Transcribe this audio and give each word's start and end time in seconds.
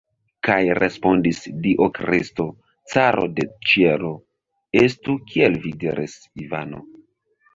Kaj 0.45 0.55
respondis 0.77 1.41
Dio 1.65 1.87
Kristo, 1.97 2.45
caro 2.95 3.27
de 3.39 3.45
ĉielo: 3.71 4.11
"Estu, 4.83 5.17
kiel 5.33 5.59
vi 5.67 5.75
diris, 5.85 6.19
Ivano!" 6.47 6.83